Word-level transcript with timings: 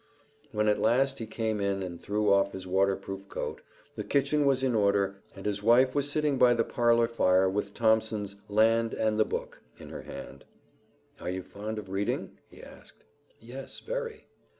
When 0.51 0.67
at 0.67 0.79
last 0.79 1.19
he 1.19 1.27
came 1.27 1.61
in 1.61 1.83
and 1.83 2.01
threw 2.01 2.33
off 2.33 2.53
his 2.53 2.65
waterproof 2.65 3.29
coat, 3.29 3.61
the 3.95 4.03
kitchen 4.03 4.47
was 4.47 4.63
in 4.63 4.73
order 4.73 5.17
and 5.35 5.45
his 5.45 5.61
wife 5.61 5.93
was 5.93 6.09
sitting 6.09 6.39
by 6.39 6.55
the 6.55 6.63
parlor 6.63 7.07
fire 7.07 7.47
with 7.47 7.75
Thomson's 7.75 8.35
"Land 8.49 8.95
and 8.95 9.19
the 9.19 9.25
Book" 9.25 9.61
in 9.77 9.89
her 9.89 10.01
hand. 10.01 10.43
"Are 11.19 11.29
you 11.29 11.43
fond 11.43 11.77
of 11.77 11.89
reading?" 11.89 12.39
he 12.49 12.63
asked. 12.63 13.05
"Yes, 13.39 13.79
very." 13.79 14.25